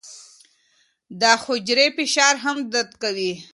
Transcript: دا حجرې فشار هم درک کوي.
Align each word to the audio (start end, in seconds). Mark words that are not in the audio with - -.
دا 1.21 1.31
حجرې 1.43 1.87
فشار 1.97 2.35
هم 2.43 2.57
درک 2.73 2.91
کوي. 3.03 3.33